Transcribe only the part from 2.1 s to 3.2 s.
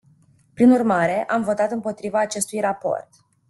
acestui raport.